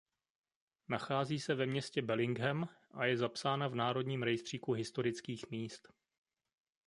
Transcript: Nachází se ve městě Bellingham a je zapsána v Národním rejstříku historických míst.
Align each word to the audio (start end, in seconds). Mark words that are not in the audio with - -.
Nachází 0.87 1.39
se 1.39 1.55
ve 1.55 1.65
městě 1.65 2.01
Bellingham 2.01 2.69
a 2.91 3.05
je 3.05 3.17
zapsána 3.17 3.67
v 3.67 3.75
Národním 3.75 4.23
rejstříku 4.23 4.73
historických 4.73 5.49
míst. 5.49 5.87